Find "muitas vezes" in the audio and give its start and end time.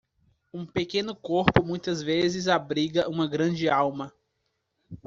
1.63-2.47